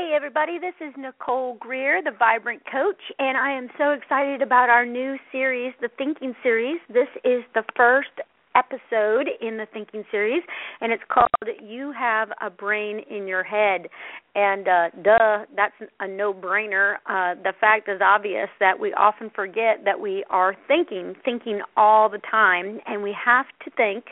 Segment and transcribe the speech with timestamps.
[0.00, 4.70] Hey, everybody, this is Nicole Greer, the Vibrant Coach, and I am so excited about
[4.70, 6.78] our new series, the Thinking Series.
[6.88, 8.08] This is the first
[8.56, 10.42] episode in the Thinking Series,
[10.80, 11.28] and it's called
[11.62, 13.88] You Have a Brain in Your Head.
[14.34, 16.94] And uh, duh, that's a no brainer.
[17.04, 22.08] Uh, the fact is obvious that we often forget that we are thinking, thinking all
[22.08, 24.04] the time, and we have to think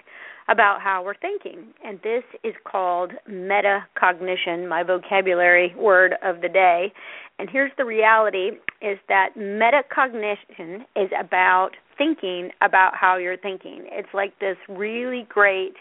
[0.48, 1.66] about how we're thinking.
[1.84, 6.92] And this is called metacognition, my vocabulary word of the day.
[7.38, 8.50] And here's the reality
[8.82, 13.86] is that metacognition is about thinking about how you're thinking.
[13.90, 15.74] It's like this really great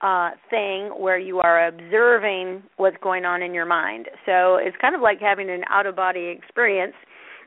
[0.00, 4.06] uh, thing where you are observing what's going on in your mind.
[4.26, 6.94] So it's kind of like having an out of body experience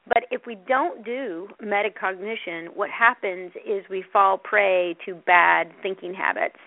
[0.07, 6.13] but if we don't do metacognition, what happens is we fall prey to bad thinking
[6.13, 6.57] habits.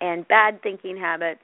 [0.00, 1.42] And bad thinking habits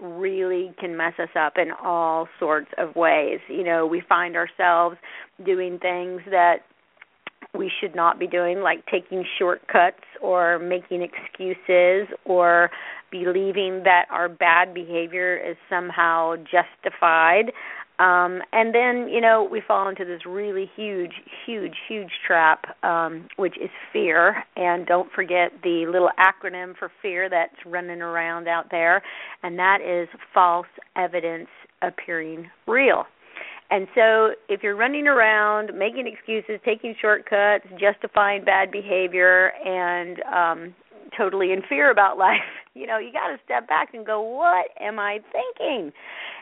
[0.00, 3.40] really can mess us up in all sorts of ways.
[3.48, 4.96] You know, we find ourselves
[5.44, 6.58] doing things that
[7.56, 12.70] we should not be doing, like taking shortcuts or making excuses or
[13.10, 17.52] believing that our bad behavior is somehow justified.
[17.98, 23.26] Um, and then, you know, we fall into this really huge, huge, huge trap, um,
[23.36, 24.44] which is fear.
[24.56, 29.02] And don't forget the little acronym for fear that's running around out there,
[29.42, 31.48] and that is false evidence
[31.82, 33.04] appearing real.
[33.70, 40.74] And so, if you're running around making excuses, taking shortcuts, justifying bad behavior, and um,
[41.16, 42.38] totally in fear about life,
[42.74, 45.92] you know, you got to step back and go, what am I thinking?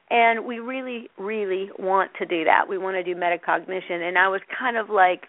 [0.09, 2.69] And we really, really want to do that.
[2.69, 4.07] We want to do metacognition.
[4.09, 5.25] And I was kind of like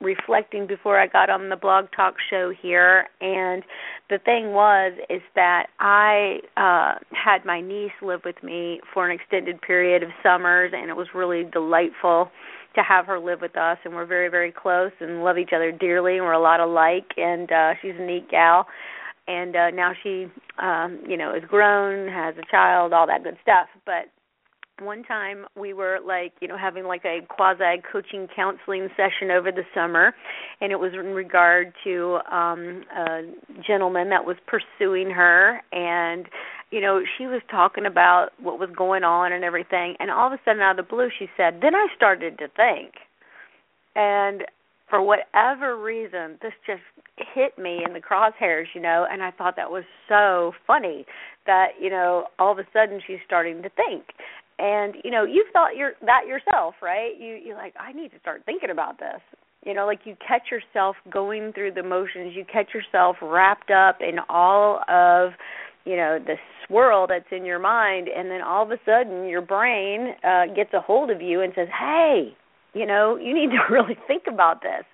[0.00, 3.08] reflecting before I got on the blog talk show here.
[3.20, 3.62] And
[4.08, 9.18] the thing was is that I uh had my niece live with me for an
[9.18, 12.30] extended period of summers and it was really delightful
[12.76, 13.76] to have her live with us.
[13.84, 17.12] And we're very very close and love each other dearly and we're a lot alike.
[17.18, 18.66] And uh she's a neat gal.
[19.28, 20.26] And uh now she
[20.58, 23.68] um you know is grown has a child all that good stuff.
[23.84, 24.08] But
[24.80, 29.52] one time we were like you know having like a quasi coaching counseling session over
[29.52, 30.14] the summer
[30.60, 33.22] and it was in regard to um a
[33.66, 36.26] gentleman that was pursuing her and
[36.70, 40.32] you know she was talking about what was going on and everything and all of
[40.32, 42.94] a sudden out of the blue she said then i started to think.
[43.96, 44.44] And
[44.88, 46.82] for whatever reason this just
[47.34, 51.06] hit me in the crosshairs you know and i thought that was so funny
[51.46, 54.04] that you know all of a sudden she's starting to think
[54.60, 57.12] and you know you've thought your that yourself right?
[57.18, 59.20] You you're like i need to start thinking about this.
[59.64, 62.34] You know like you catch yourself going through the motions.
[62.36, 65.32] You catch yourself wrapped up in all of
[65.84, 69.40] you know the swirl that's in your mind and then all of a sudden your
[69.40, 72.36] brain uh gets a hold of you and says hey
[72.74, 74.84] you know you need to really think about this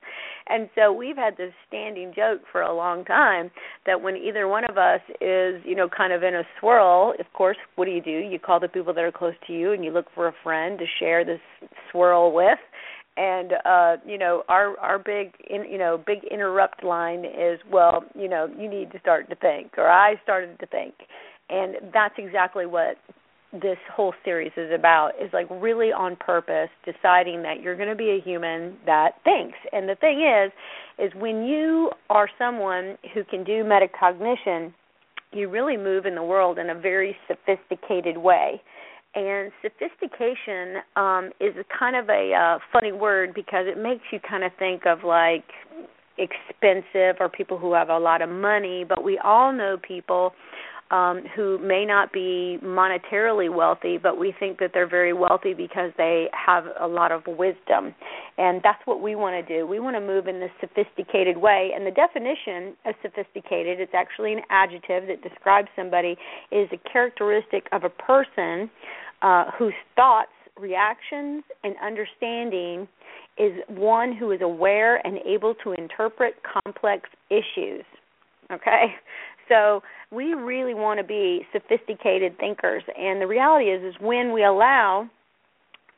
[0.49, 3.51] and so we've had this standing joke for a long time
[3.85, 7.27] that when either one of us is, you know, kind of in a swirl, of
[7.33, 8.11] course, what do you do?
[8.11, 10.79] You call the people that are close to you and you look for a friend
[10.79, 11.41] to share this
[11.91, 12.59] swirl with.
[13.17, 18.05] And uh, you know, our our big in, you know, big interrupt line is, well,
[18.15, 20.95] you know, you need to start to think or I started to think.
[21.49, 22.97] And that's exactly what
[23.61, 27.97] this whole series is about is like really on purpose deciding that you're going to
[27.97, 29.59] be a human that thinks.
[29.73, 30.53] And the thing is
[30.99, 34.73] is when you are someone who can do metacognition,
[35.33, 38.61] you really move in the world in a very sophisticated way.
[39.15, 44.21] And sophistication um is a kind of a uh, funny word because it makes you
[44.21, 45.45] kind of think of like
[46.19, 50.33] expensive or people who have a lot of money, but we all know people
[50.91, 55.91] um, who may not be monetarily wealthy, but we think that they're very wealthy because
[55.97, 57.95] they have a lot of wisdom.
[58.39, 59.67] And that's what we want to do.
[59.67, 61.73] We want to move in this sophisticated way.
[61.75, 66.17] And the definition of sophisticated, it's actually an adjective that describes somebody,
[66.53, 68.71] is a characteristic of a person
[69.23, 72.87] uh, whose thoughts, reactions, and understanding
[73.39, 76.35] is one who is aware and able to interpret
[76.65, 77.85] complex issues.
[78.53, 78.95] Okay?
[79.49, 84.45] So we really want to be sophisticated thinkers, and the reality is, is when we
[84.45, 85.09] allow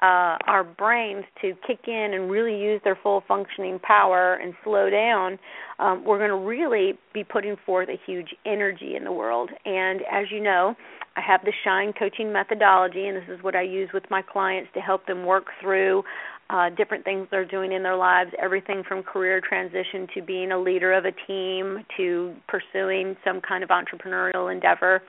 [0.00, 4.88] uh, our brains to kick in and really use their full functioning power and slow
[4.90, 5.38] down,
[5.80, 9.50] um, we're going to really be putting forth a huge energy in the world.
[9.64, 10.76] And as you know,
[11.16, 14.70] I have the Shine coaching methodology, and this is what I use with my clients
[14.74, 16.04] to help them work through
[16.50, 20.58] uh, different things they're doing in their lives, everything from career transition to being a
[20.58, 25.02] leader of a team to pursuing some kind of entrepreneurial endeavor.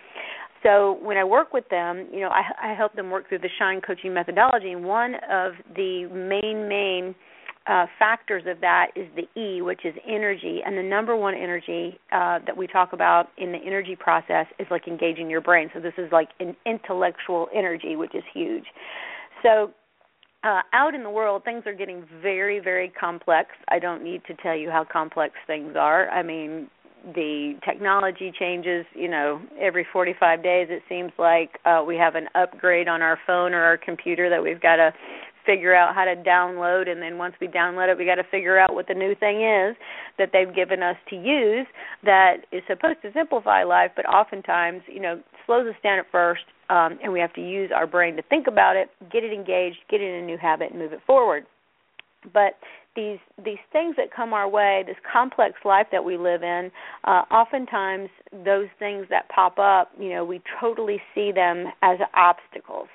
[0.63, 3.49] So when I work with them, you know, I, I help them work through the
[3.57, 7.15] Shine coaching methodology, and one of the main main
[7.67, 11.97] uh, factors of that is the E, which is energy, and the number one energy
[12.11, 15.69] uh, that we talk about in the energy process is like engaging your brain.
[15.73, 18.65] So this is like an intellectual energy, which is huge.
[19.43, 19.71] So
[20.43, 23.49] uh, out in the world, things are getting very, very complex.
[23.69, 26.09] I don't need to tell you how complex things are.
[26.09, 26.69] I mean,
[27.15, 32.27] the technology changes you know every 45 days it seems like uh we have an
[32.35, 34.91] upgrade on our phone or our computer that we've got to
[35.45, 38.57] figure out how to download and then once we download it we got to figure
[38.57, 39.75] out what the new thing is
[40.17, 41.67] that they've given us to use
[42.03, 46.43] that is supposed to simplify life but oftentimes you know slows us down at first
[46.69, 49.77] um and we have to use our brain to think about it get it engaged
[49.89, 51.45] get it in a new habit and move it forward
[52.33, 52.55] but
[52.95, 56.71] these these things that come our way, this complex life that we live in,
[57.05, 58.09] uh, oftentimes
[58.43, 62.87] those things that pop up, you know, we totally see them as obstacles.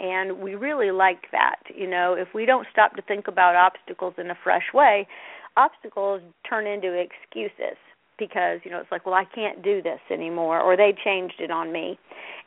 [0.00, 1.60] And we really like that.
[1.74, 5.06] You know, if we don't stop to think about obstacles in a fresh way,
[5.56, 7.76] obstacles turn into excuses
[8.18, 11.50] because, you know, it's like, well, I can't do this anymore or they changed it
[11.50, 11.98] on me.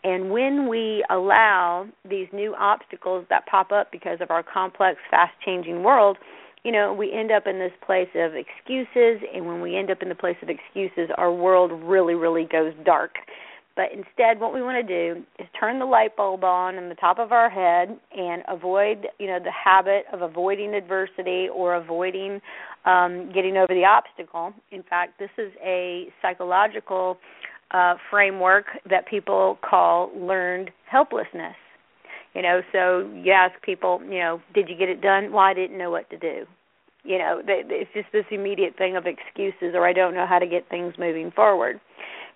[0.03, 5.33] And when we allow these new obstacles that pop up because of our complex, fast
[5.45, 6.17] changing world,
[6.63, 10.01] you know, we end up in this place of excuses, and when we end up
[10.01, 13.15] in the place of excuses, our world really, really goes dark.
[13.75, 16.95] But instead, what we want to do is turn the light bulb on in the
[16.95, 22.39] top of our head and avoid, you know, the habit of avoiding adversity or avoiding
[22.85, 24.53] um, getting over the obstacle.
[24.71, 27.17] In fact, this is a psychological
[27.71, 31.55] uh, framework that people call learned helplessness.
[32.35, 35.31] You know, so you ask people, you know, did you get it done?
[35.31, 36.45] Well, I didn't know what to do.
[37.03, 40.47] You know, it's just this immediate thing of excuses, or I don't know how to
[40.47, 41.79] get things moving forward.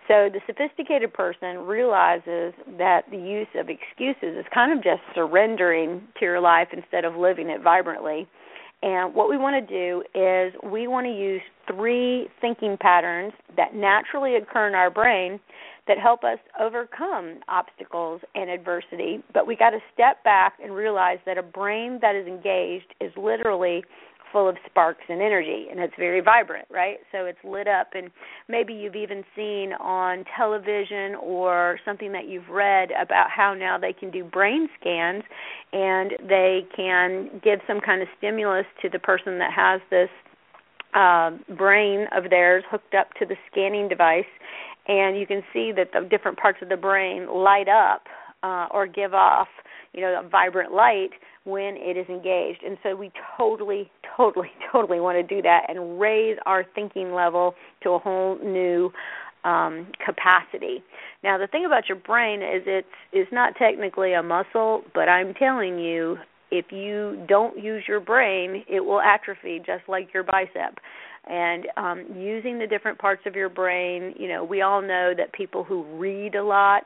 [0.08, 6.02] So the sophisticated person realizes that the use of excuses is kind of just surrendering
[6.20, 8.28] to your life instead of living it vibrantly.
[8.84, 13.76] And what we want to do is we want to use three thinking patterns that
[13.76, 15.40] naturally occur in our brain
[15.88, 19.24] that help us overcome obstacles and adversity.
[19.34, 23.12] But we got to step back and realize that a brain that is engaged is
[23.18, 23.84] literally
[24.32, 26.98] full of sparks and energy and it's very vibrant right?
[27.12, 28.10] So it's lit up and
[28.48, 33.94] maybe you've even seen on television or something that you've read about how now they
[33.94, 35.24] can do brain scans
[35.74, 40.10] and they can give some kind of stimulus to the person that has this
[40.94, 44.26] uh, brain of theirs hooked up to the scanning device
[44.88, 48.04] and you can see that the different parts of the brain light up
[48.44, 49.48] uh, or give off,
[49.94, 51.10] you know, a vibrant light
[51.48, 52.62] when it is engaged.
[52.64, 57.56] And so we totally, totally, totally want to do that and raise our thinking level
[57.84, 58.92] to a whole new
[59.44, 60.84] um, capacity.
[61.24, 65.34] Now, the thing about your brain is it's it's not technically a muscle, but I'm
[65.36, 66.18] telling you,
[66.52, 70.80] if you don't use your brain, it will atrophy just like your bicep
[71.30, 74.14] and um, using the different parts of your brain.
[74.18, 76.84] You know, we all know that people who read a lot,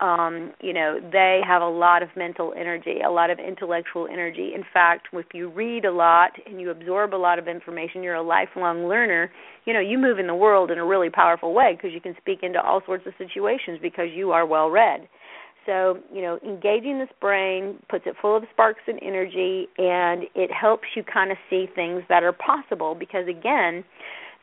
[0.00, 4.52] um, you know, they have a lot of mental energy, a lot of intellectual energy.
[4.54, 8.14] In fact, if you read a lot and you absorb a lot of information, you're
[8.14, 9.30] a lifelong learner.
[9.66, 12.14] You know, you move in the world in a really powerful way because you can
[12.18, 15.08] speak into all sorts of situations because you are well read.
[15.66, 20.50] So, you know, engaging this brain puts it full of sparks and energy, and it
[20.50, 23.84] helps you kind of see things that are possible because, again,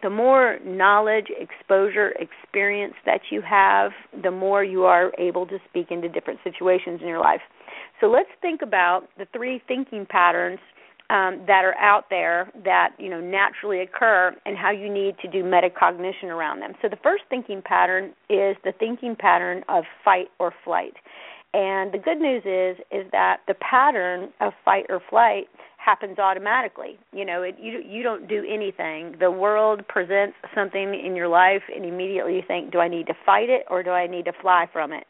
[0.04, 3.92] the more knowledge, exposure, experience that you have,
[4.24, 7.42] the more you are able to speak into different situations in your life.
[8.00, 10.60] So let's think about the three thinking patterns
[11.10, 15.27] um, that are out there that you know naturally occur and how you need to
[15.30, 16.74] do metacognition around them.
[16.82, 20.94] So the first thinking pattern is the thinking pattern of fight or flight.
[21.54, 25.48] And the good news is is that the pattern of fight or flight
[25.88, 27.00] happens automatically.
[27.13, 29.15] You know, it, you you don't do anything.
[29.22, 33.13] The world presents something in your life, and immediately you think, "Do I need to
[33.25, 35.08] fight it or do I need to fly from it?"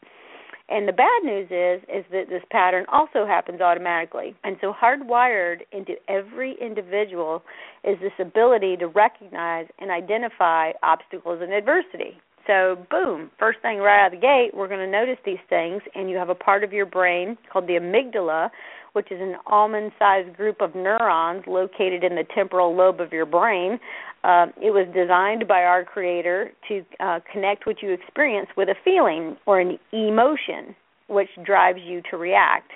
[0.68, 4.36] And the bad news is is that this pattern also happens automatically.
[4.44, 7.42] And so hardwired into every individual
[7.82, 12.20] is this ability to recognize and identify obstacles and adversity.
[12.48, 15.82] So, boom, first thing right out of the gate, we're going to notice these things,
[15.94, 18.48] and you have a part of your brain called the amygdala,
[18.94, 23.26] which is an almond sized group of neurons located in the temporal lobe of your
[23.26, 23.78] brain.
[24.24, 28.74] Uh, it was designed by our creator to uh, connect what you experience with a
[28.82, 30.74] feeling or an emotion,
[31.08, 32.72] which drives you to react.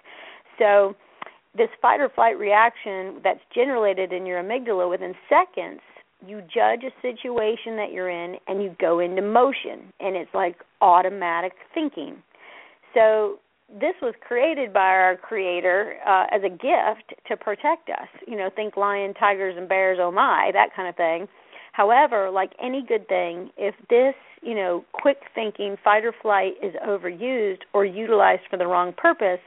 [0.59, 0.95] So,
[1.57, 5.81] this fight or flight reaction that's generated in your amygdala within seconds
[6.27, 10.57] you judge a situation that you're in and you go into motion and it's like
[10.81, 12.17] automatic thinking
[12.95, 13.39] So
[13.69, 18.09] this was created by our creator uh, as a gift to protect us.
[18.27, 19.99] You know, think lion, tigers, and bears.
[20.01, 21.27] Oh my, that kind of thing.
[21.73, 26.75] However, like any good thing, if this, you know, quick thinking fight or flight is
[26.87, 29.41] overused or utilized for the wrong purpose,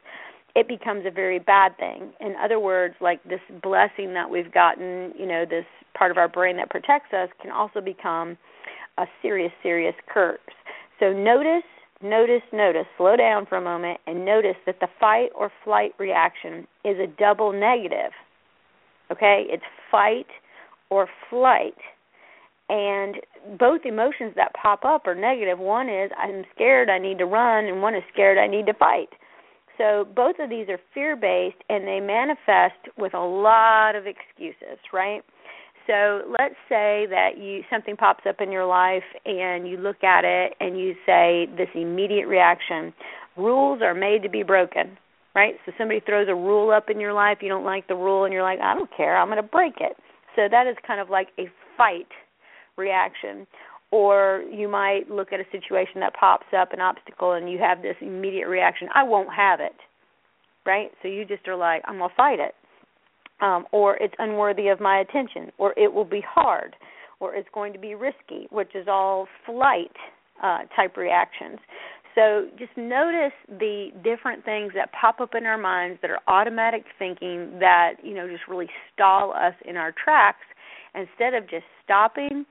[0.56, 2.14] it becomes a very bad thing.
[2.22, 5.66] In other words, like this blessing that we've gotten, you know, this
[5.98, 8.38] part of our brain that protects us can also become
[8.98, 10.40] a serious, serious curse.
[11.00, 11.68] So notice,
[12.02, 16.66] notice, notice, slow down for a moment and notice that the fight or flight reaction
[16.86, 18.12] is a double negative.
[19.12, 19.44] Okay?
[19.50, 20.28] It's fight
[20.90, 21.76] or flight.
[22.70, 23.18] And
[23.60, 25.60] both emotions that pop up are negative.
[25.60, 28.74] One is I'm scared, I need to run, and one is scared, I need to
[28.74, 29.10] fight.
[29.78, 34.80] So both of these are fear based and they manifest with a lot of excuses,
[34.94, 35.22] right?
[35.88, 40.24] So let's say that you something pops up in your life and you look at
[40.26, 42.94] it and you say this immediate reaction,
[43.38, 44.98] rules are made to be broken,
[45.36, 45.56] right?
[45.66, 48.34] So somebody throws a rule up in your life, you don't like the rule and
[48.34, 49.96] you're like, I don't care, I'm going to break it.
[50.36, 51.44] So that is kind of like a
[51.78, 52.08] fight
[52.78, 53.46] reaction
[53.92, 57.82] or you might look at a situation that pops up an obstacle and you have
[57.82, 59.76] this immediate reaction i won't have it
[60.66, 60.90] right?
[61.04, 62.56] So you just are like i'm going to fight it
[63.42, 66.76] um, or it's unworthy of my attention or it will be hard
[67.20, 69.92] or it's going to be risky which is all flight
[70.42, 71.60] uh, type reactions.
[72.14, 76.86] So just notice the different things that pop up in our minds that are automatic
[76.98, 80.46] thinking that you know just really stall us in our tracks.
[80.94, 82.46] Instead of just stopping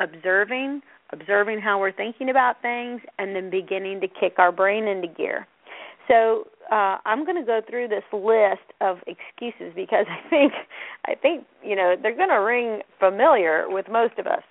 [0.00, 5.08] observing, observing how we're thinking about things, and then beginning to kick our brain into
[5.08, 5.46] gear.
[6.08, 10.52] So uh, I'm going to go through this list of excuses because I think
[11.06, 14.42] I think you know they're going to ring familiar with most of us.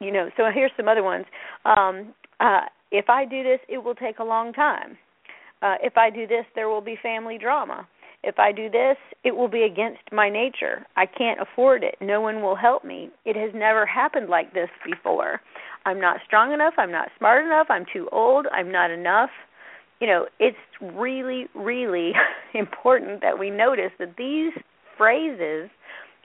[0.00, 1.24] You know, so here's some other ones.
[1.64, 4.98] Um, uh, if I do this, it will take a long time.
[5.62, 7.88] Uh, if I do this, there will be family drama.
[8.26, 10.84] If I do this, it will be against my nature.
[10.96, 11.94] I can't afford it.
[12.00, 13.08] No one will help me.
[13.24, 15.40] It has never happened like this before.
[15.84, 16.74] I'm not strong enough.
[16.76, 17.68] I'm not smart enough.
[17.70, 18.46] I'm too old.
[18.52, 19.30] I'm not enough.
[20.00, 22.14] You know, it's really, really
[22.54, 24.52] important that we notice that these
[24.98, 25.70] phrases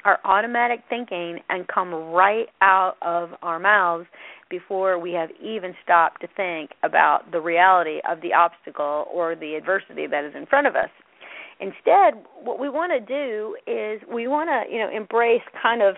[0.03, 4.07] are automatic thinking and come right out of our mouths
[4.49, 9.53] before we have even stopped to think about the reality of the obstacle or the
[9.53, 10.89] adversity that is in front of us.
[11.61, 15.95] Instead, what we want to do is we want to, you know, embrace kind of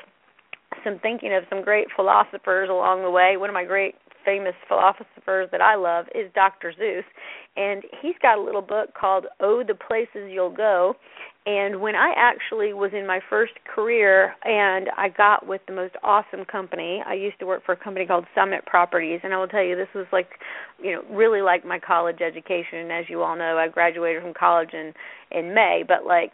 [0.84, 3.38] some thinking of some great philosophers along the way.
[3.38, 6.74] One of my great famous philosophers that I love is Dr.
[6.78, 7.04] Seuss,
[7.56, 10.96] and he's got a little book called Oh the Places You'll Go,
[11.46, 15.94] and when I actually was in my first career and I got with the most
[16.02, 19.20] awesome company, I used to work for a company called Summit Properties.
[19.24, 20.30] And I will tell you this was like,
[20.82, 22.80] you know, really like my college education.
[22.80, 24.94] And as you all know, I graduated from college in
[25.32, 26.32] in May, but like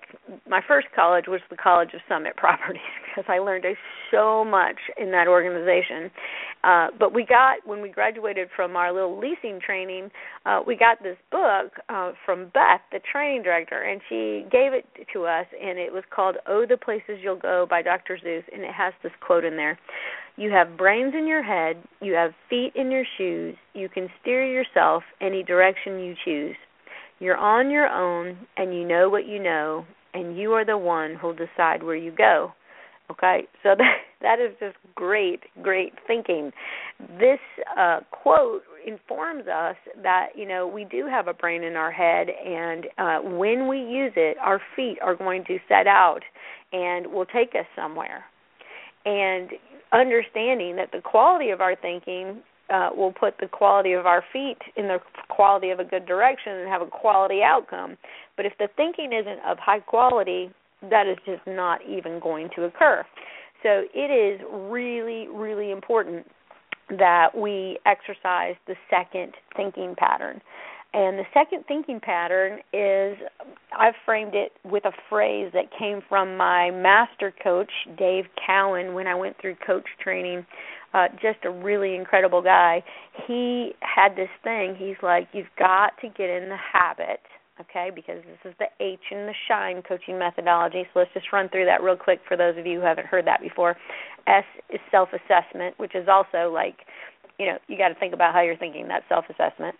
[0.47, 3.63] my first college was the College of Summit Properties because I learned
[4.11, 6.11] so much in that organization.
[6.63, 10.11] Uh but we got when we graduated from our little leasing training,
[10.45, 14.85] uh we got this book uh from Beth, the training director, and she gave it
[15.13, 18.17] to us, and it was called "Oh, the Places You'll Go" by Dr.
[18.23, 19.77] Seuss, and it has this quote in there:
[20.37, 24.45] "You have brains in your head, you have feet in your shoes, you can steer
[24.45, 26.55] yourself any direction you choose.
[27.19, 31.15] You're on your own, and you know what you know, and you are the one
[31.15, 32.53] who'll decide where you go."
[33.11, 36.51] Okay, so that that is just great, great thinking.
[37.19, 37.39] This
[37.77, 42.27] uh, quote informs us that you know we do have a brain in our head,
[42.29, 46.21] and uh, when we use it, our feet are going to set out
[46.73, 48.25] and will take us somewhere.
[49.05, 49.51] And
[49.91, 54.57] understanding that the quality of our thinking uh, will put the quality of our feet
[54.75, 54.97] in the
[55.29, 57.97] quality of a good direction and have a quality outcome.
[58.37, 60.51] But if the thinking isn't of high quality,
[60.89, 63.05] that is just not even going to occur.
[63.63, 66.25] So it is really, really important
[66.97, 70.41] that we exercise the second thinking pattern.
[70.91, 73.15] And the second thinking pattern is
[73.77, 79.05] I've framed it with a phrase that came from my master coach, Dave Cowan, when
[79.05, 80.45] I went through coach training.
[80.91, 82.83] Uh, just a really incredible guy.
[83.27, 84.75] He had this thing.
[84.75, 87.19] He's like, you've got to get in the habit
[87.61, 90.83] okay, because this is the H in the SHINE coaching methodology.
[90.93, 93.25] So let's just run through that real quick for those of you who haven't heard
[93.27, 93.75] that before.
[94.29, 96.77] S is self assessment, which is also like,
[97.37, 99.75] you know, you got to think about how you're thinking, that self assessment.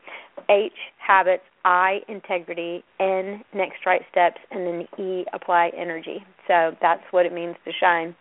[0.50, 1.44] H, habits.
[1.66, 2.84] I, integrity.
[3.00, 4.38] N, next right steps.
[4.52, 6.24] And then E, apply energy.
[6.48, 8.16] So that's what it means to shine.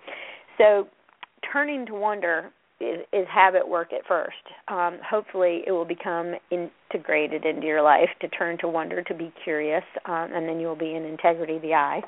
[0.58, 0.88] So
[1.52, 4.36] turning to wonder is, is habit work at first.
[4.68, 9.32] Um, hopefully, it will become integrated into your life to turn to wonder, to be
[9.42, 12.00] curious, um, and then you will be in integrity the I.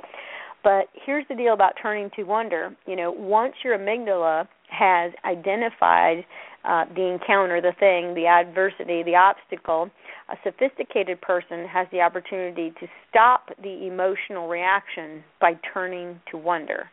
[0.63, 2.77] But here's the deal about turning to wonder.
[2.87, 6.25] You know, once your amygdala has identified
[6.65, 9.91] uh, the encounter, the thing, the adversity, the obstacle,
[10.29, 16.91] a sophisticated person has the opportunity to stop the emotional reaction by turning to wonder.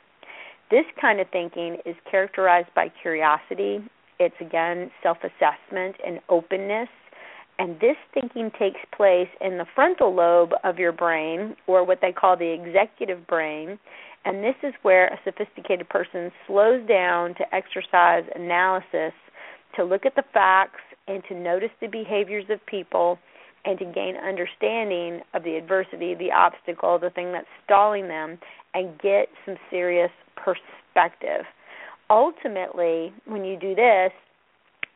[0.72, 3.80] This kind of thinking is characterized by curiosity.
[4.20, 6.90] It's again self assessment and openness.
[7.60, 12.12] And this thinking takes place in the frontal lobe of your brain, or what they
[12.12, 13.80] call the executive brain.
[14.26, 19.14] And this is where a sophisticated person slows down to exercise analysis,
[19.76, 23.18] to look at the facts, and to notice the behaviors of people,
[23.66, 28.38] and to gain understanding of the adversity, the obstacle, the thing that's stalling them,
[28.74, 31.46] and get some serious perspective.
[32.10, 34.12] Ultimately, when you do this,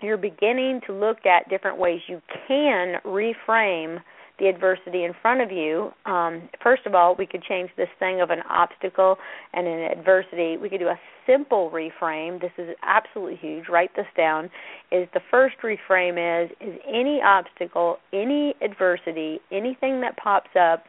[0.01, 3.99] you're beginning to look at different ways you can reframe
[4.39, 5.91] the adversity in front of you.
[6.05, 9.17] Um, first of all, we could change this thing of an obstacle
[9.53, 10.57] and an adversity.
[10.57, 12.41] We could do a simple reframe.
[12.41, 13.65] This is absolutely huge.
[13.69, 14.45] Write this down.
[14.91, 20.85] Is the first reframe is is any obstacle, any adversity, anything that pops up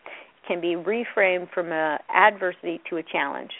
[0.49, 3.51] can be reframed from a adversity to a challenge.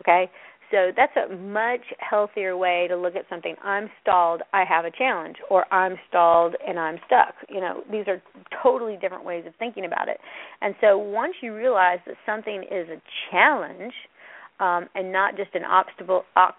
[0.00, 0.30] Okay?
[0.70, 3.54] So that's a much healthier way to look at something.
[3.62, 7.34] I'm stalled, I have a challenge, or I'm stalled and I'm stuck.
[7.48, 8.20] You know, these are
[8.62, 10.18] totally different ways of thinking about it.
[10.60, 13.92] And so once you realize that something is a challenge
[14.58, 16.56] um, and not just an obstacle op-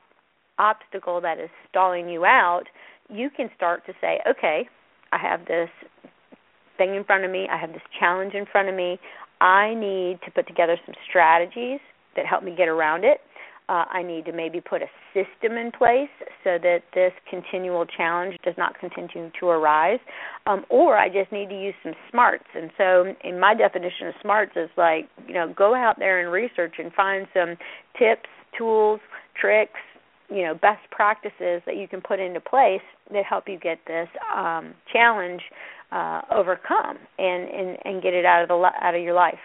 [0.57, 2.63] obstacle that is stalling you out,
[3.09, 4.67] you can start to say, okay,
[5.11, 5.69] I have this
[6.77, 8.99] thing in front of me, I have this challenge in front of me.
[9.41, 11.79] I need to put together some strategies
[12.15, 13.19] that help me get around it.
[13.69, 16.09] Uh, I need to maybe put a system in place
[16.43, 19.99] so that this continual challenge does not continue to arise.
[20.45, 22.45] Um, or I just need to use some smarts.
[22.55, 26.31] And so, in my definition of smarts, is like, you know, go out there and
[26.31, 27.57] research and find some
[27.99, 29.01] tips, tools,
[29.39, 29.79] tricks,
[30.29, 34.07] you know, best practices that you can put into place that help you get this
[34.35, 35.41] um, challenge
[35.91, 39.39] uh, overcome and, and and get it out of the out of your life.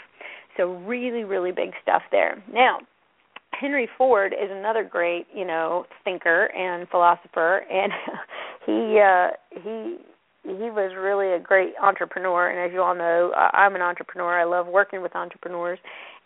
[0.56, 2.42] So really, really big stuff there.
[2.52, 2.80] Now,
[3.58, 7.92] Henry Ford is another great, you know, thinker and philosopher, and
[8.66, 9.28] he uh,
[9.62, 9.98] he
[10.44, 12.50] he was really a great entrepreneur.
[12.50, 14.40] And as you all know, I'm an entrepreneur.
[14.40, 15.78] I love working with entrepreneurs.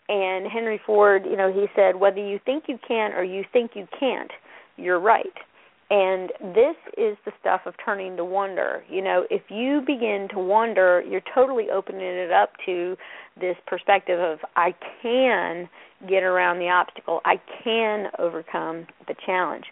[0.09, 3.71] And Henry Ford, you know, he said, whether you think you can or you think
[3.75, 4.31] you can't,
[4.77, 5.25] you're right.
[5.89, 8.83] And this is the stuff of turning to wonder.
[8.89, 12.97] You know, if you begin to wonder, you're totally opening it up to
[13.39, 15.69] this perspective of I can
[16.07, 17.21] get around the obstacle.
[17.23, 19.65] I can overcome the challenge.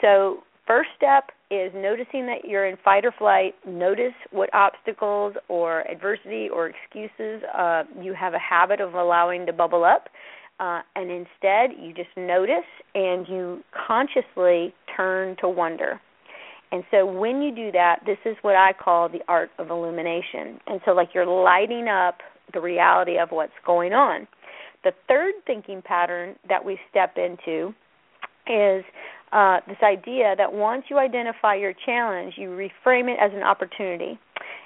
[0.00, 3.54] So, first step is noticing that you're in fight or flight.
[3.64, 9.52] Notice what obstacles or adversity or excuses uh, you have a habit of allowing to
[9.52, 10.08] bubble up
[10.60, 12.64] uh, and instead, you just notice
[12.94, 16.00] and you consciously turn to wonder.
[16.72, 20.58] And so, when you do that, this is what I call the art of illumination.
[20.66, 22.18] And so, like you're lighting up
[22.52, 24.26] the reality of what's going on.
[24.82, 27.74] The third thinking pattern that we step into
[28.46, 28.84] is
[29.32, 34.18] uh, this idea that once you identify your challenge, you reframe it as an opportunity.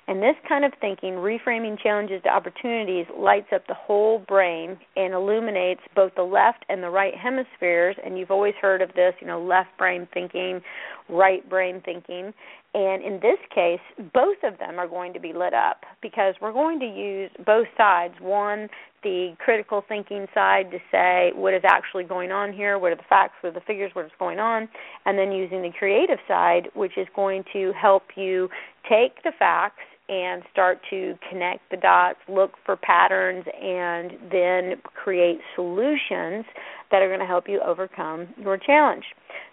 [0.09, 5.13] And this kind of thinking, reframing challenges to opportunities, lights up the whole brain and
[5.13, 7.95] illuminates both the left and the right hemispheres.
[8.03, 10.63] And you've always heard of this, you know, left brain thinking,
[11.11, 12.33] right brain thinking.
[12.73, 13.81] And in this case,
[14.15, 17.67] both of them are going to be lit up because we're going to use both
[17.77, 18.15] sides.
[18.19, 18.69] One,
[19.03, 23.03] the critical thinking side to say what is actually going on here, what are the
[23.11, 24.71] facts, what are the figures, what is going on,
[25.05, 28.49] and then using the creative side, which is going to help you
[28.89, 35.39] take the facts and start to connect the dots, look for patterns, and then create
[35.55, 36.45] solutions
[36.91, 39.05] that are going to help you overcome your challenge.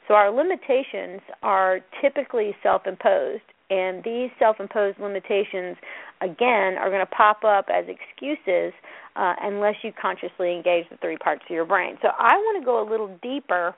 [0.07, 5.75] So, our limitations are typically self imposed, and these self imposed limitations,
[6.21, 8.73] again, are going to pop up as excuses
[9.15, 11.97] uh, unless you consciously engage the three parts of your brain.
[12.01, 13.75] So, I want to go a little deeper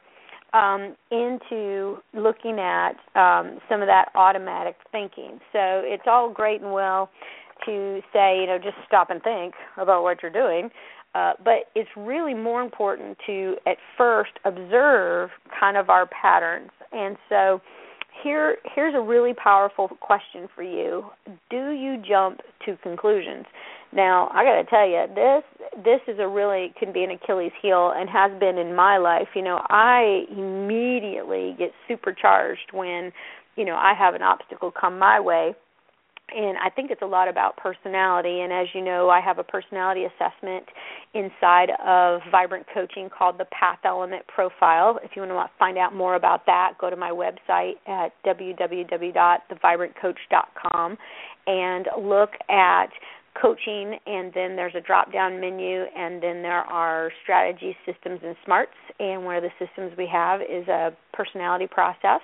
[0.54, 5.40] um, into looking at um, some of that automatic thinking.
[5.52, 7.10] So it's all great and well
[7.66, 10.70] to say, you know, just stop and think about what you're doing.
[11.16, 15.30] Uh, but it's really more important to at first observe
[15.60, 16.70] kind of our patterns.
[16.92, 17.60] And so
[18.24, 21.06] here here's a really powerful question for you.
[21.50, 23.46] Do you jump to conclusions?
[23.94, 25.44] Now, I got to tell you, this
[25.84, 29.28] this is a really can be an Achilles heel and has been in my life.
[29.36, 33.12] You know, I immediately get supercharged when,
[33.56, 35.56] you know, I have an obstacle come my way
[36.36, 38.42] and I think it's a lot about personality.
[38.42, 40.66] And as you know, I have a personality assessment
[41.13, 45.00] inside of Vibrant Coaching called the Path Element Profile.
[45.04, 50.98] If you want to find out more about that, go to my website at www.thevibrantcoach.com
[51.48, 52.90] and look at
[53.41, 58.36] coaching and then there's a drop down menu and then there are strategies, systems and
[58.45, 62.21] smarts and one of the systems we have is a personality process.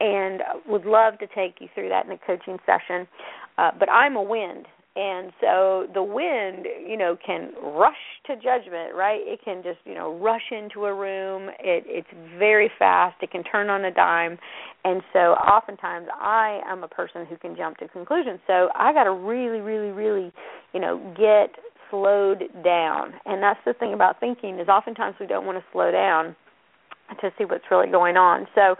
[0.00, 3.06] And would love to take you through that in a coaching session
[3.58, 8.94] uh, but i'm a wind and so the wind you know can rush to judgment
[8.94, 9.20] right?
[9.22, 11.48] It can just you know rush into a room.
[11.60, 13.16] It it's very fast.
[13.22, 14.38] It can turn on a dime.
[14.84, 18.40] And so oftentimes i am a person who can jump to conclusions.
[18.46, 20.32] So i got to really really really
[20.74, 21.56] you know get
[21.90, 23.12] slowed down.
[23.26, 26.34] And that's the thing about thinking is oftentimes we don't want to slow down
[27.20, 28.46] to see what's really going on.
[28.54, 28.76] So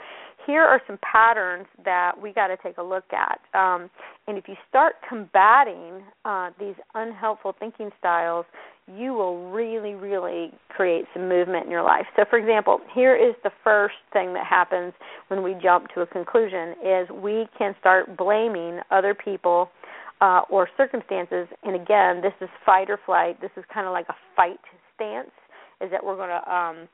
[0.47, 3.41] here are some patterns that we got to take a look at.
[3.59, 3.91] Um,
[4.27, 8.47] and if you start combating uh, these unhelpful thinking styles,
[8.87, 12.07] you will really, really create some movement in your life.
[12.17, 14.93] So, for example, here is the first thing that happens
[15.29, 19.71] when we jump to a conclusion: is we can start blaming other people
[20.21, 21.47] uh, or circumstances.
[21.63, 23.41] And again, this is fight or flight.
[23.41, 24.61] This is kind of like a fight
[24.95, 25.31] stance.
[25.81, 26.89] Is that we're going to um,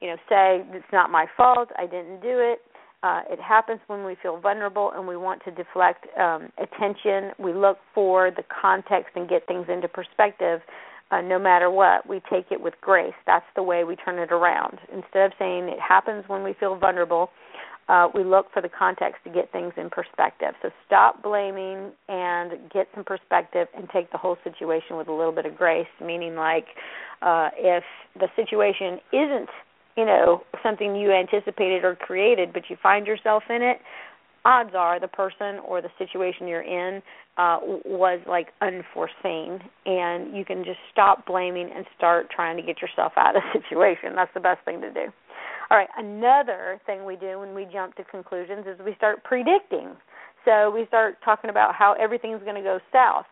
[0.00, 2.60] you know, say it's not my fault, I didn't do it,
[3.02, 7.32] uh, it happens when we feel vulnerable and we want to deflect um, attention.
[7.38, 10.60] We look for the context and get things into perspective.
[11.10, 13.14] Uh, no matter what, we take it with grace.
[13.26, 14.78] That's the way we turn it around.
[14.92, 17.30] Instead of saying it happens when we feel vulnerable,
[17.88, 20.54] uh, we look for the context to get things in perspective.
[20.62, 25.32] So stop blaming and get some perspective and take the whole situation with a little
[25.32, 26.66] bit of grace, meaning like
[27.22, 27.82] uh, if
[28.14, 29.48] the situation isn't
[29.96, 33.78] you know something you anticipated or created but you find yourself in it
[34.44, 37.02] odds are the person or the situation you're in
[37.36, 42.80] uh was like unforeseen and you can just stop blaming and start trying to get
[42.80, 44.14] yourself out of the situation.
[44.14, 45.06] That's the best thing to do.
[45.70, 49.90] All right another thing we do when we jump to conclusions is we start predicting.
[50.44, 53.26] So we start talking about how everything's going to go south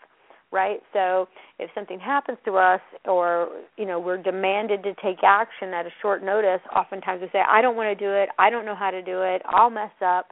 [0.50, 0.80] right?
[0.92, 5.86] So if something happens to us or, you know, we're demanded to take action at
[5.86, 8.74] a short notice, oftentimes we say, I don't want to do it, I don't know
[8.74, 10.28] how to do it, I'll mess up.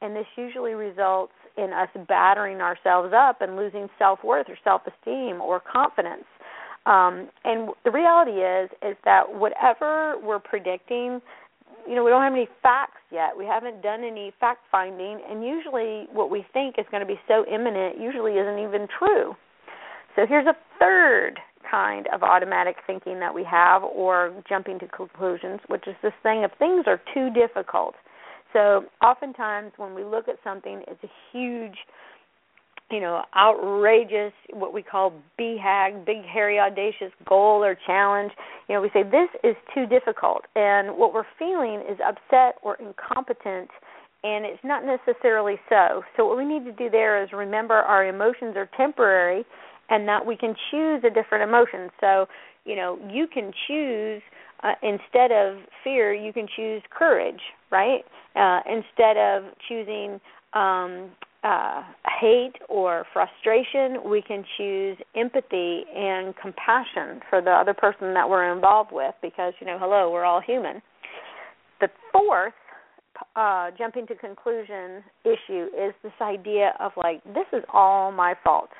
[0.00, 4.82] And this usually results in us battering ourselves up and losing self worth or self
[4.86, 6.24] esteem or confidence.
[6.86, 11.20] Um, and the reality is is that whatever we're predicting,
[11.86, 13.36] you know, we don't have any facts yet.
[13.36, 17.18] We haven't done any fact finding, and usually what we think is going to be
[17.26, 19.34] so imminent usually isn't even true.
[20.18, 21.38] So here's a third
[21.70, 26.42] kind of automatic thinking that we have or jumping to conclusions, which is this thing
[26.42, 27.94] of things are too difficult.
[28.52, 31.76] So oftentimes when we look at something, it's a huge,
[32.90, 38.32] you know, outrageous, what we call BHAG, big, hairy, audacious goal or challenge.
[38.68, 42.76] You know, we say this is too difficult, and what we're feeling is upset or
[42.80, 43.70] incompetent
[44.24, 46.02] and it's not necessarily so.
[46.16, 49.44] So what we need to do there is remember our emotions are temporary
[49.90, 51.90] and that we can choose a different emotion.
[52.00, 52.26] So,
[52.64, 54.22] you know, you can choose
[54.62, 58.00] uh, instead of fear, you can choose courage, right?
[58.34, 60.20] Uh, instead of choosing
[60.52, 61.10] um,
[61.44, 61.82] uh,
[62.20, 68.52] hate or frustration, we can choose empathy and compassion for the other person that we're
[68.52, 70.82] involved with because, you know, hello, we're all human.
[71.80, 72.52] The fourth
[73.36, 78.70] uh, jumping to conclusion issue is this idea of like, this is all my fault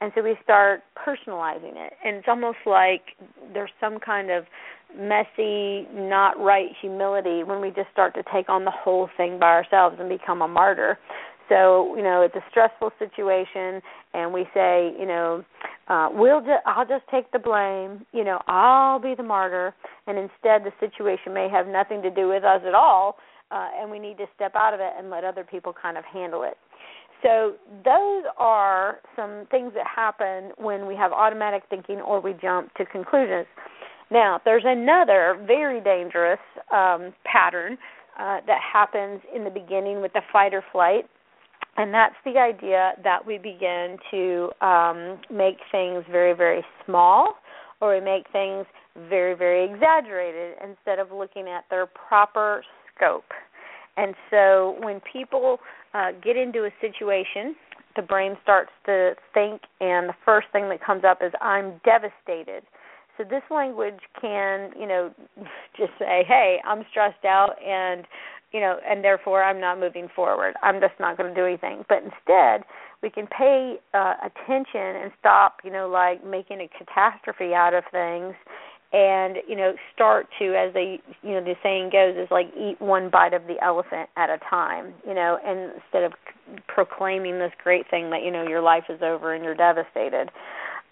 [0.00, 1.92] and so we start personalizing it.
[2.04, 3.02] And it's almost like
[3.52, 4.44] there's some kind of
[4.98, 9.46] messy not right humility when we just start to take on the whole thing by
[9.46, 10.98] ourselves and become a martyr.
[11.48, 13.82] So you know it's a stressful situation
[14.14, 15.44] and we say you know
[15.88, 18.04] uh we'll just i'll just take the blame.
[18.12, 19.74] You know i'll be the martyr.
[20.06, 23.16] And instead the situation may have nothing to do with us at all
[23.50, 26.04] uh and we need to step out of it and let other people kind of
[26.04, 26.56] handle it
[27.22, 27.54] so
[27.84, 32.84] those are some things that happen when we have automatic thinking or we jump to
[32.86, 33.46] conclusions.
[34.10, 36.40] Now, there's another very dangerous
[36.72, 37.78] um, pattern
[38.18, 41.04] uh, that happens in the beginning with the fight or flight,
[41.76, 47.34] and that's the idea that we begin to um, make things very, very small,
[47.80, 48.66] or we make things
[49.08, 53.24] very, very exaggerated instead of looking at their proper scope.
[53.96, 55.58] And so when people
[55.94, 57.54] uh, get into a situation,
[57.96, 62.62] the brain starts to think, and the first thing that comes up is, I'm devastated.
[63.18, 65.12] So this language can, you know,
[65.76, 68.06] just say, "Hey, I'm stressed out and
[68.52, 70.54] you know, and therefore I'm not moving forward.
[70.62, 72.64] I'm just not going to do anything." But instead,
[73.02, 77.84] we can pay uh attention and stop, you know, like making a catastrophe out of
[77.90, 78.34] things
[78.92, 82.80] and you know start to as they you know the saying goes is like eat
[82.80, 86.12] one bite of the elephant at a time you know and instead of
[86.66, 90.30] proclaiming this great thing that you know your life is over and you're devastated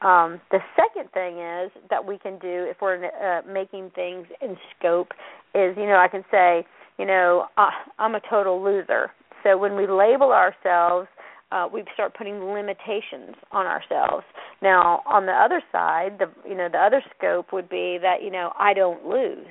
[0.01, 4.57] um, the second thing is that we can do if we're uh, making things in
[4.79, 5.09] scope
[5.55, 6.65] is you know I can say
[6.99, 9.11] you know uh, I'm a total loser.
[9.43, 11.09] So when we label ourselves,
[11.51, 14.25] uh, we start putting limitations on ourselves.
[14.63, 18.31] Now on the other side, the you know the other scope would be that you
[18.31, 19.47] know I don't lose.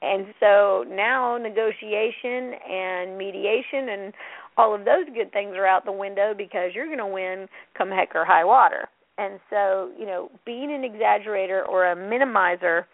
[0.00, 4.14] And so now negotiation and mediation and
[4.56, 7.90] all of those good things are out the window because you're going to win come
[7.90, 8.88] heck or high water.
[9.18, 12.84] And so, you know, being an exaggerator or a minimizer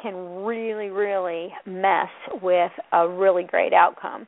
[0.00, 2.10] can really, really mess
[2.40, 4.26] with a really great outcome.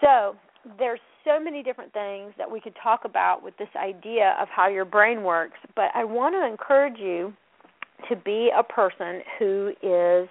[0.00, 0.36] So,
[0.78, 4.68] there's so many different things that we could talk about with this idea of how
[4.68, 7.32] your brain works, but I want to encourage you
[8.08, 10.28] to be a person who is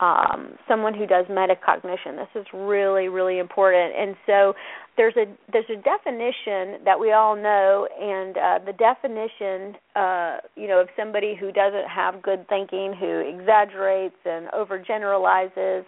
[0.00, 2.16] um, someone who does metacognition.
[2.16, 3.94] This is really, really important.
[3.94, 4.54] And so
[4.96, 10.68] there's a there's a definition that we all know, and uh, the definition, uh, you
[10.68, 15.84] know, of somebody who doesn't have good thinking, who exaggerates and overgeneralizes,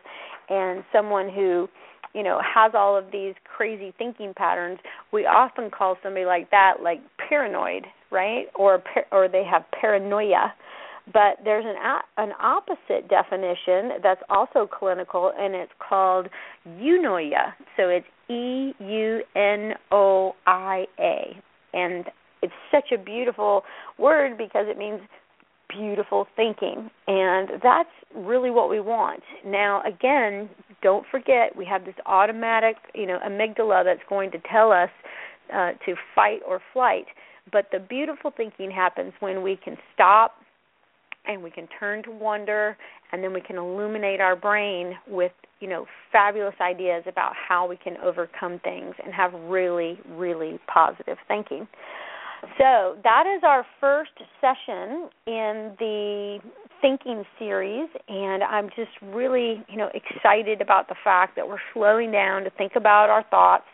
[0.49, 1.69] and someone who
[2.15, 4.79] you know has all of these crazy thinking patterns
[5.13, 8.47] we often call somebody like that like paranoid right?
[8.55, 10.53] Or or they have paranoia.
[11.13, 11.77] But there's an
[12.19, 16.29] an opposite definition that's also clinical, and it's called
[16.69, 17.55] eunoia.
[17.77, 21.37] So it's E U N O I A,
[21.73, 22.05] and
[22.43, 23.63] it's such a beautiful
[23.99, 25.01] word because it means
[25.77, 29.23] beautiful thinking and that's really what we want.
[29.45, 30.49] Now again
[30.83, 34.91] don't forget we have this automatic you know amygdala that's going to tell us
[35.53, 37.07] uh, to fight or flight
[37.51, 40.37] but the beautiful thinking happens when we can stop
[41.27, 42.77] and we can turn to wonder
[43.13, 47.77] and then we can illuminate our brain with you know fabulous ideas about how we
[47.77, 51.67] can overcome things and have really really positive thinking
[52.59, 56.39] so that is our first session in the
[56.81, 62.11] thinking series and i'm just really you know excited about the fact that we're slowing
[62.11, 63.65] down to think about our thoughts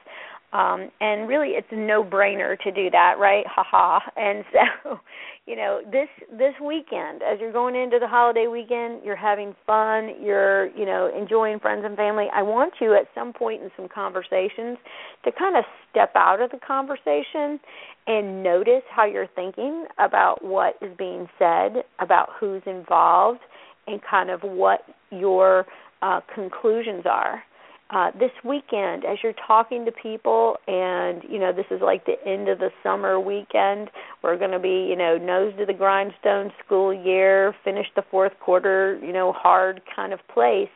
[0.52, 3.46] um and really it's a no brainer to do that right?
[3.46, 4.00] Ha ha.
[4.16, 5.00] And so
[5.48, 10.11] you know this this weekend as you're going into the holiday weekend you're having fun
[10.22, 13.88] you're you know enjoying friends and family i want you at some point in some
[13.88, 14.76] conversations
[15.24, 17.58] to kind of step out of the conversation
[18.06, 23.40] and notice how you're thinking about what is being said about who's involved
[23.87, 24.80] and kind of what
[25.11, 25.64] your
[26.02, 27.42] uh, conclusions are
[27.90, 32.16] uh, this weekend as you're talking to people and you know this is like the
[32.27, 33.90] end of the summer weekend
[34.22, 38.33] we're going to be you know nose to the grindstone school year finish the fourth
[38.40, 40.68] quarter you know hard kind of place.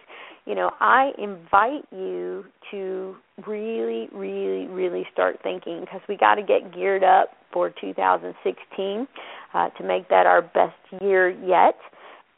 [0.47, 3.15] You know i invite you to
[3.47, 9.07] really really really start thinking because we got to get geared up for 2016
[9.55, 11.77] uh, to make that our best year yet.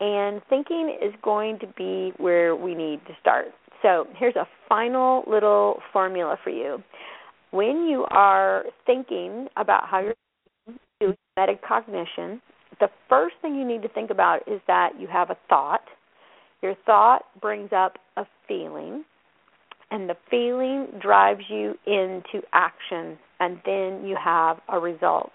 [0.01, 5.23] And thinking is going to be where we need to start so here's a final
[5.27, 6.83] little formula for you.
[7.51, 10.15] When you are thinking about how you're
[11.01, 12.41] doing metacognition,
[12.81, 15.85] the first thing you need to think about is that you have a thought.
[16.63, 19.05] Your thought brings up a feeling,
[19.91, 25.33] and the feeling drives you into action, and then you have a result.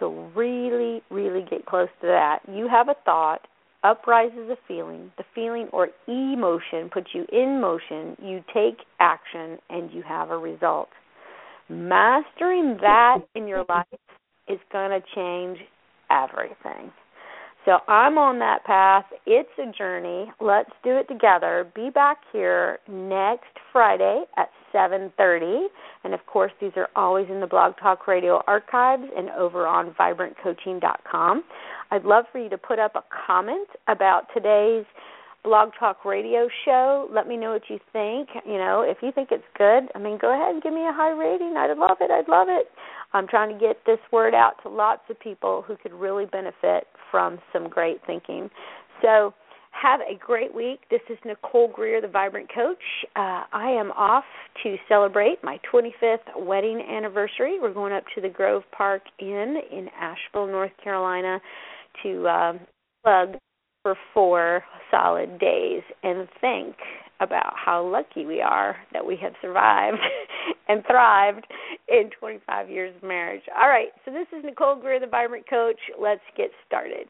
[0.00, 2.38] So, really, really get close to that.
[2.48, 3.46] You have a thought,
[3.84, 5.12] uprises a feeling.
[5.18, 8.16] The feeling or emotion puts you in motion.
[8.22, 10.88] You take action and you have a result.
[11.68, 13.86] Mastering that in your life
[14.48, 15.58] is going to change
[16.10, 16.90] everything.
[17.68, 19.04] So I'm on that path.
[19.26, 20.32] It's a journey.
[20.40, 21.70] Let's do it together.
[21.74, 25.68] Be back here next Friday at 7:30,
[26.02, 29.90] and of course these are always in the Blog Talk Radio archives and over on
[30.00, 31.44] vibrantcoaching.com.
[31.90, 34.86] I'd love for you to put up a comment about today's
[35.44, 37.06] Blog Talk Radio show.
[37.12, 38.30] Let me know what you think.
[38.46, 40.92] You know, if you think it's good, I mean, go ahead and give me a
[40.92, 41.54] high rating.
[41.58, 42.10] I'd love it.
[42.10, 42.66] I'd love it.
[43.12, 46.86] I'm trying to get this word out to lots of people who could really benefit
[47.10, 48.50] from some great thinking.
[49.02, 49.34] So,
[49.70, 50.80] have a great week.
[50.90, 52.82] This is Nicole Greer, the Vibrant Coach.
[53.14, 54.24] Uh, I am off
[54.62, 57.58] to celebrate my 25th wedding anniversary.
[57.60, 61.38] We're going up to the Grove Park Inn in Asheville, North Carolina,
[62.02, 62.52] to uh,
[63.04, 63.36] plug
[63.88, 66.76] for four solid days and think
[67.20, 69.98] about how lucky we are that we have survived
[70.68, 71.46] and thrived
[71.88, 73.42] in 25 years of marriage.
[73.60, 75.78] All right, so this is Nicole Greer, the Vibrant Coach.
[75.98, 77.08] Let's get started.